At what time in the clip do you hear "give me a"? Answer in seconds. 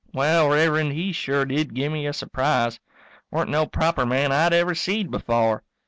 1.75-2.11